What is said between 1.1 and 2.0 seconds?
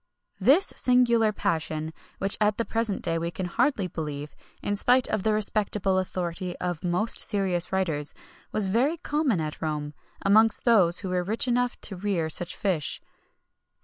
passion,